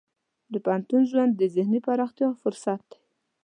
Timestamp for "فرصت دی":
2.41-2.99